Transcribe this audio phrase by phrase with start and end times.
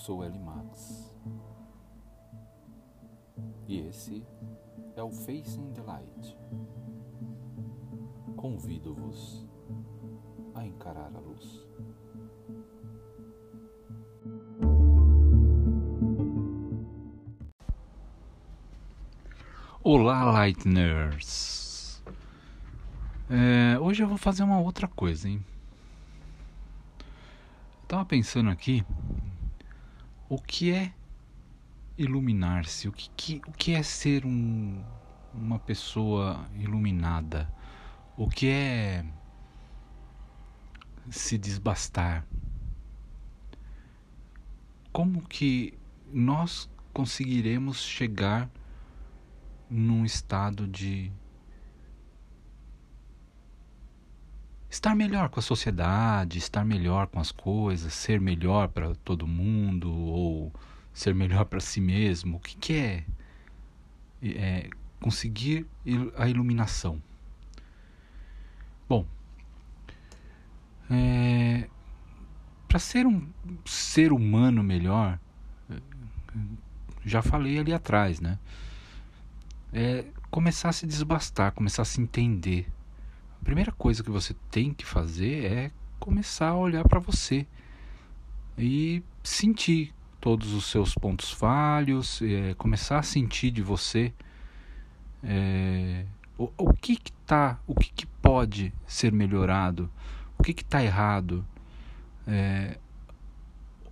[0.00, 1.12] sou L Max
[3.68, 4.26] e esse
[4.96, 6.38] é o Facing the Light.
[8.34, 9.46] Convido-vos
[10.54, 11.68] a encarar a luz.
[19.82, 22.02] Olá, Lightners!
[23.28, 25.44] É, hoje eu vou fazer uma outra coisa, hein?
[27.90, 28.84] tava pensando aqui
[30.30, 30.94] o que é
[31.98, 34.80] iluminar-se, o que, o que é ser um,
[35.34, 37.52] uma pessoa iluminada,
[38.16, 39.04] o que é
[41.10, 42.24] se desbastar.
[44.92, 45.76] Como que
[46.12, 48.48] nós conseguiremos chegar
[49.68, 51.10] num estado de
[54.70, 59.92] estar melhor com a sociedade, estar melhor com as coisas, ser melhor para todo mundo
[59.92, 60.52] ou
[60.94, 62.36] ser melhor para si mesmo.
[62.36, 63.04] O que, que é,
[64.22, 65.66] é conseguir
[66.16, 67.02] a iluminação?
[68.88, 69.04] Bom,
[70.88, 71.68] é,
[72.68, 73.28] para ser um
[73.64, 75.18] ser humano melhor,
[77.04, 78.38] já falei ali atrás, né?
[79.72, 82.66] É começar a se desbastar, começar a se entender
[83.40, 87.46] a primeira coisa que você tem que fazer é começar a olhar para você
[88.56, 94.12] e sentir todos os seus pontos falhos, é, começar a sentir de você
[95.22, 96.04] é,
[96.36, 99.90] o, o, que que tá, o que, que pode ser melhorado,
[100.38, 101.44] o que que tá errado,
[102.26, 102.78] é,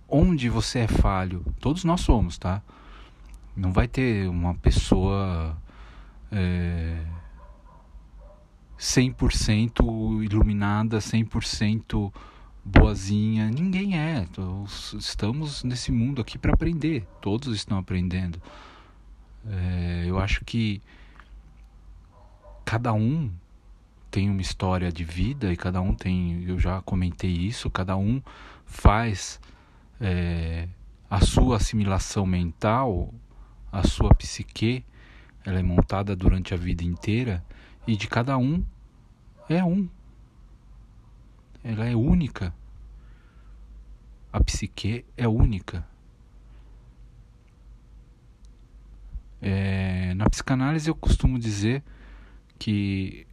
[0.07, 1.45] onde você é falho.
[1.59, 2.61] Todos nós somos, tá?
[3.55, 5.57] Não vai ter uma pessoa
[6.31, 7.03] é,
[8.79, 12.13] 100% iluminada, 100%
[12.63, 13.49] boazinha.
[13.51, 14.25] Ninguém é.
[14.97, 17.05] Estamos nesse mundo aqui para aprender.
[17.19, 18.41] Todos estão aprendendo.
[19.45, 20.81] É, eu acho que
[22.63, 23.29] cada um
[24.09, 26.45] tem uma história de vida e cada um tem.
[26.47, 27.69] Eu já comentei isso.
[27.69, 28.21] Cada um
[28.65, 29.41] faz
[29.99, 30.69] é,
[31.09, 33.13] a sua assimilação mental,
[33.69, 34.85] a sua psique.
[35.45, 37.43] Ela é montada durante a vida inteira
[37.89, 38.63] e de cada um
[39.49, 39.89] é um.
[41.63, 42.53] Ela é única.
[44.31, 45.83] A psique é única.
[49.41, 51.83] É, na psicanálise eu costumo dizer
[52.59, 53.25] que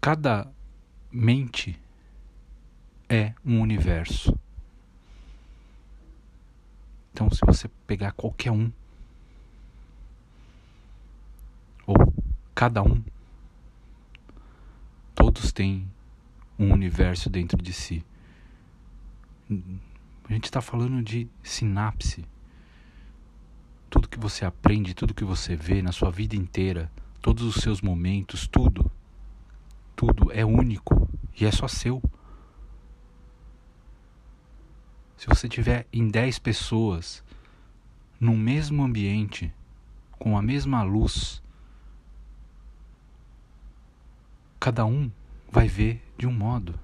[0.00, 0.50] cada
[1.12, 1.78] mente
[3.06, 4.34] é um universo.
[7.12, 8.72] Então, se você pegar qualquer um,
[11.86, 11.94] ou
[12.54, 13.02] cada um.
[15.14, 15.90] Todos têm
[16.58, 18.04] um universo dentro de si.
[19.50, 22.24] A gente está falando de sinapse.
[23.90, 27.80] Tudo que você aprende, tudo que você vê na sua vida inteira, todos os seus
[27.80, 28.90] momentos, tudo,
[29.94, 32.02] tudo é único e é só seu.
[35.16, 37.22] Se você tiver em 10 pessoas
[38.18, 39.52] no mesmo ambiente,
[40.18, 41.42] com a mesma luz,
[44.64, 45.10] Cada um
[45.52, 46.80] vai ver de um modo.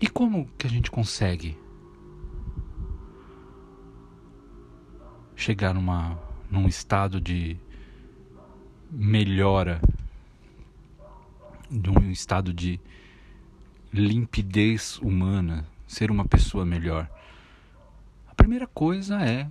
[0.00, 1.58] E como que a gente consegue
[5.34, 6.16] chegar numa,
[6.48, 7.56] num estado de
[8.88, 9.80] melhora,
[11.68, 12.78] de um estado de
[13.92, 17.10] limpidez humana, ser uma pessoa melhor?
[18.28, 19.50] A primeira coisa é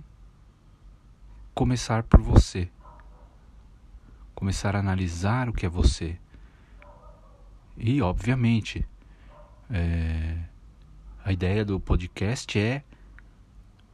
[1.54, 2.66] começar por você
[4.36, 6.18] começar a analisar o que é você.
[7.76, 8.86] E, obviamente,
[9.70, 10.36] é,
[11.24, 12.84] a ideia do podcast é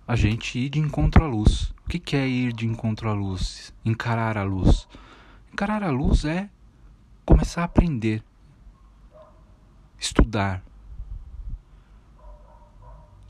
[0.06, 1.72] a gente ir de encontro à luz.
[1.86, 3.72] O que, é ir de encontro à luz?
[3.84, 4.88] Encarar a luz.
[5.52, 6.50] Encarar a luz é
[7.24, 8.22] começar a aprender,
[9.98, 10.62] estudar.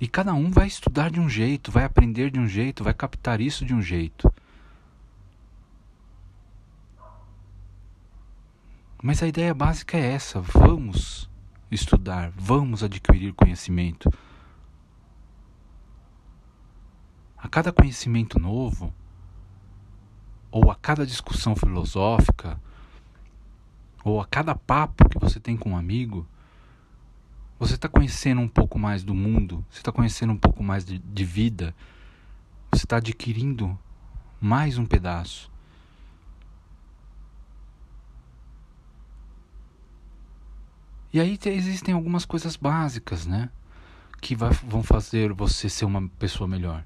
[0.00, 3.40] E cada um vai estudar de um jeito, vai aprender de um jeito, vai captar
[3.40, 4.32] isso de um jeito.
[9.02, 11.28] Mas a ideia básica é essa: vamos
[11.69, 14.08] estudar, vamos adquirir conhecimento.
[17.37, 18.94] A cada conhecimento novo,
[20.52, 22.60] ou a cada discussão filosófica,
[24.04, 26.25] ou a cada papo que você tem com um amigo,
[27.58, 31.00] você está conhecendo um pouco mais do mundo, você está conhecendo um pouco mais de,
[31.00, 31.75] de vida,
[32.70, 33.76] você está adquirindo
[34.40, 35.51] mais um pedaço.
[41.12, 43.50] E aí existem algumas coisas básicas, né?
[44.22, 46.84] que vai, vão fazer você ser uma pessoa melhor.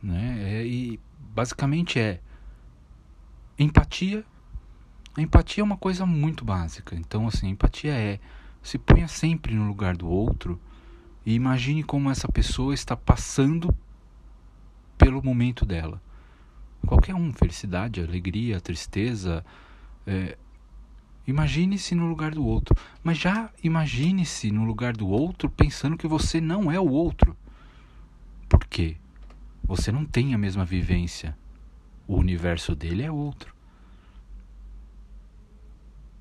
[0.00, 0.60] Né?
[0.60, 2.20] É, e basicamente é
[3.58, 4.24] empatia.
[5.16, 6.94] A empatia é uma coisa muito básica.
[6.94, 8.20] Então, assim, empatia é
[8.62, 10.60] se ponha sempre no lugar do outro
[11.26, 13.74] e imagine como essa pessoa está passando
[14.96, 16.00] pelo momento dela.
[16.86, 19.44] Qualquer um, felicidade, alegria, tristeza.
[20.06, 20.38] É,
[21.28, 22.74] imagine-se no lugar do outro.
[23.04, 27.36] Mas já imagine-se no lugar do outro pensando que você não é o outro.
[28.48, 28.96] Por quê?
[29.62, 31.36] Você não tem a mesma vivência.
[32.06, 33.54] O universo dele é outro.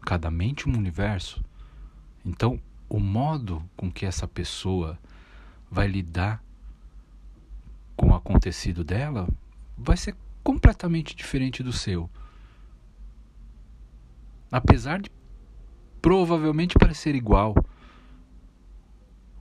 [0.02, 1.44] Cada mente um universo.
[2.26, 2.60] Então,
[2.90, 5.00] o modo com que essa pessoa
[5.72, 6.44] vai lidar
[7.96, 9.28] com o acontecido dela
[9.78, 12.10] vai ser completamente diferente do seu.
[14.52, 15.10] Apesar de
[16.02, 17.56] provavelmente parecer igual,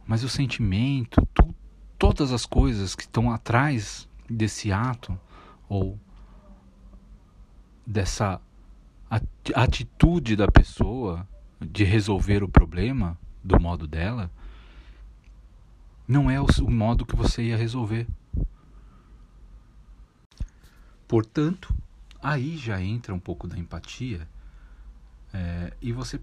[0.07, 1.55] mas o sentimento, tu,
[1.99, 5.19] todas as coisas que estão atrás desse ato
[5.69, 5.99] ou
[7.87, 8.41] dessa
[9.55, 11.27] atitude da pessoa
[11.61, 14.31] de resolver o problema do modo dela,
[16.07, 18.07] não é o, modo que você ia resolver.
[21.07, 21.75] Portanto,
[22.21, 24.29] aí já entra um pouco da empatia
[25.37, 26.19] é, e você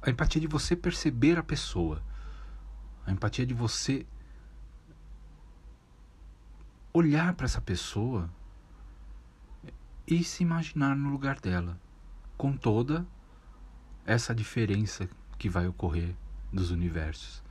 [0.00, 2.02] a empatia de você perceber a pessoa,
[3.04, 4.06] a empatia de você
[6.92, 8.30] olhar para essa pessoa
[10.06, 11.78] e se imaginar no lugar dela,
[12.38, 13.06] com toda
[14.06, 16.14] essa diferença que vai ocorrer
[16.52, 17.42] dos universos.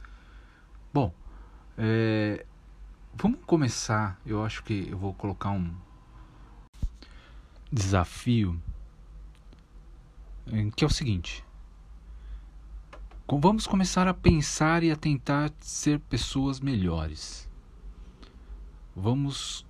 [0.93, 1.13] Bom,
[1.77, 2.45] é,
[3.13, 4.19] vamos começar.
[4.25, 5.75] Eu acho que eu vou colocar um
[7.71, 8.59] desafio
[10.75, 11.43] que é o seguinte:
[13.27, 17.49] vamos começar a pensar e a tentar ser pessoas melhores.
[18.95, 19.65] Vamos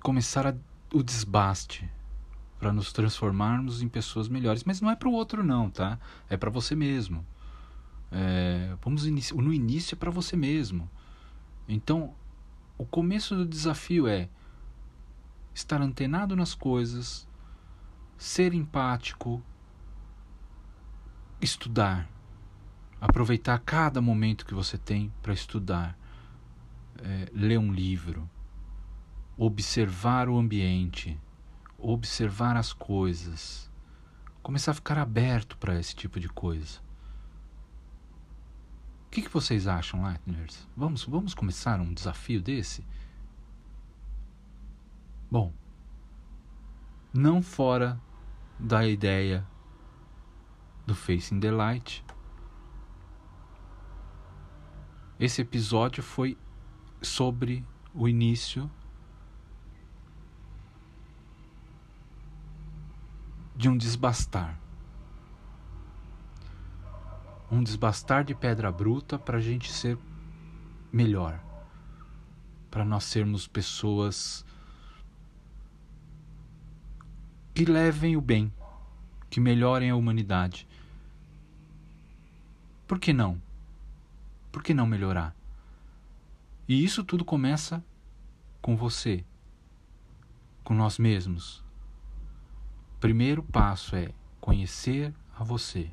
[0.00, 0.54] começar a,
[0.92, 1.88] o desbaste
[2.58, 4.64] para nos transformarmos em pessoas melhores.
[4.64, 5.98] Mas não é para o outro, não, tá?
[6.28, 7.24] É para você mesmo.
[8.10, 10.88] É, vamos no início é para você mesmo.
[11.68, 12.14] Então,
[12.78, 14.28] o começo do desafio é
[15.54, 17.28] estar antenado nas coisas,
[18.16, 19.42] ser empático,
[21.44, 22.08] estudar,
[23.00, 25.96] aproveitar cada momento que você tem para estudar,
[26.98, 28.28] é, ler um livro,
[29.36, 31.20] observar o ambiente,
[31.78, 33.70] observar as coisas,
[34.42, 36.80] começar a ficar aberto para esse tipo de coisa.
[39.06, 40.66] O que, que vocês acham, Lightners?
[40.76, 42.84] Vamos, vamos começar um desafio desse?
[45.30, 45.52] Bom,
[47.12, 48.00] não fora
[48.58, 49.46] da ideia
[50.86, 52.04] do Facing the Light.
[55.18, 56.36] Esse episódio foi
[57.00, 57.64] sobre
[57.94, 58.70] o início
[63.54, 64.58] de um desbastar.
[67.50, 69.96] Um desbastar de pedra bruta para a gente ser
[70.92, 71.40] melhor.
[72.70, 74.44] Para nós sermos pessoas
[77.54, 78.52] que levem o bem,
[79.30, 80.66] que melhorem a humanidade.
[82.86, 83.40] Por que não?
[84.52, 85.34] Por que não melhorar?
[86.68, 87.82] E isso tudo começa
[88.60, 89.24] com você,
[90.62, 91.62] com nós mesmos.
[93.00, 95.90] Primeiro passo é conhecer a você.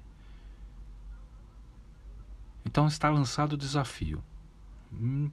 [2.65, 4.24] Então está lançado o desafio.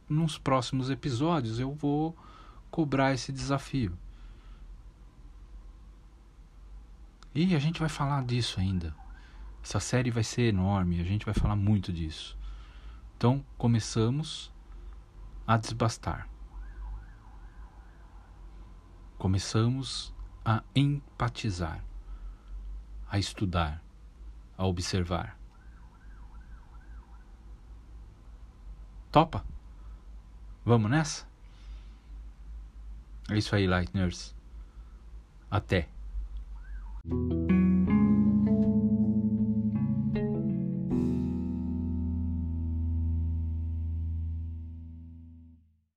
[0.09, 2.17] Nos próximos episódios eu vou
[2.71, 3.97] cobrar esse desafio.
[7.35, 8.95] E a gente vai falar disso ainda.
[9.69, 12.39] Essa série vai ser enorme, a gente vai falar muito disso.
[13.15, 14.51] Então, começamos
[15.47, 16.27] a desbastar.
[19.19, 21.85] Começamos a empatizar,
[23.11, 23.85] a estudar,
[24.57, 25.39] a observar.
[29.13, 29.45] Topa?
[30.65, 31.29] Vamos nessa?
[33.29, 34.35] É isso aí, Light Nurse.
[35.51, 35.91] Até.